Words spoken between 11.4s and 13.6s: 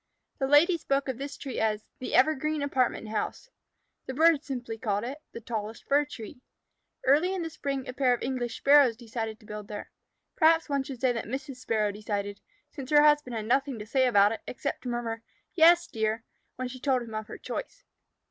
Sparrow decided, since her husband had